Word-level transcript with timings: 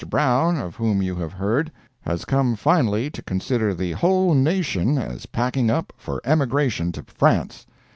Brown, 0.09 0.57
of 0.57 0.77
whom 0.77 1.03
you 1.03 1.15
have 1.17 1.33
heard, 1.33 1.71
has 2.01 2.25
come 2.25 2.55
finally 2.55 3.11
to 3.11 3.21
consider 3.21 3.71
the 3.71 3.91
whole 3.91 4.33
nation 4.33 4.97
as 4.97 5.27
packing 5.27 5.69
up 5.69 5.93
for 5.95 6.19
emigration 6.25 6.91
to 6.93 7.03
France. 7.03 7.67